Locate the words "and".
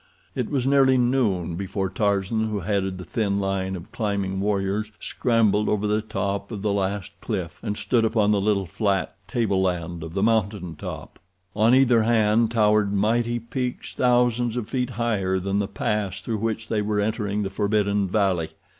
7.61-7.77